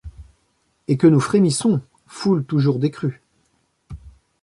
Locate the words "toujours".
2.43-2.79